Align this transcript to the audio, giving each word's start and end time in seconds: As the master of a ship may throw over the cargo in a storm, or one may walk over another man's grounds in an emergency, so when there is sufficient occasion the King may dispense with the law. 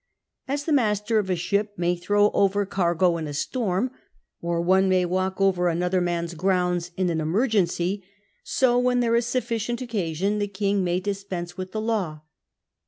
As 0.47 0.63
the 0.63 0.73
master 0.73 1.19
of 1.19 1.29
a 1.29 1.35
ship 1.35 1.73
may 1.77 1.95
throw 1.95 2.31
over 2.31 2.63
the 2.65 2.71
cargo 2.71 3.17
in 3.17 3.27
a 3.27 3.35
storm, 3.35 3.91
or 4.41 4.59
one 4.59 4.89
may 4.89 5.05
walk 5.05 5.39
over 5.39 5.67
another 5.69 6.01
man's 6.01 6.33
grounds 6.33 6.89
in 6.97 7.11
an 7.11 7.21
emergency, 7.21 8.03
so 8.43 8.79
when 8.79 9.01
there 9.01 9.15
is 9.15 9.27
sufficient 9.27 9.79
occasion 9.79 10.39
the 10.39 10.47
King 10.47 10.83
may 10.83 10.99
dispense 10.99 11.55
with 11.55 11.71
the 11.71 11.81
law. 11.81 12.21